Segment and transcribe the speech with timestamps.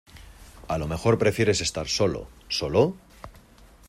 [0.67, 2.95] a lo mejor prefieres estar solo.¿ solo?